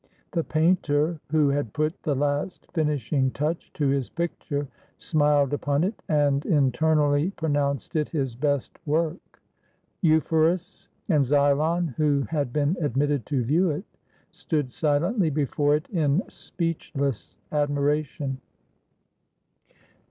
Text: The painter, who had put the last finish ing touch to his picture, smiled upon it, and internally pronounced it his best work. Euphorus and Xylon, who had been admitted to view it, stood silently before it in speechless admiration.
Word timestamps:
The 0.31 0.43
painter, 0.43 1.19
who 1.29 1.49
had 1.49 1.73
put 1.73 2.01
the 2.01 2.15
last 2.15 2.65
finish 2.71 3.13
ing 3.13 3.29
touch 3.29 3.71
to 3.73 3.87
his 3.89 4.09
picture, 4.09 4.67
smiled 4.97 5.53
upon 5.53 5.83
it, 5.83 6.01
and 6.09 6.43
internally 6.47 7.29
pronounced 7.29 7.95
it 7.95 8.09
his 8.09 8.35
best 8.35 8.79
work. 8.87 9.39
Euphorus 10.01 10.87
and 11.07 11.23
Xylon, 11.23 11.89
who 11.97 12.21
had 12.31 12.51
been 12.51 12.75
admitted 12.81 13.27
to 13.27 13.43
view 13.43 13.69
it, 13.69 13.85
stood 14.31 14.71
silently 14.71 15.29
before 15.29 15.75
it 15.75 15.87
in 15.91 16.23
speechless 16.29 17.35
admiration. 17.51 18.39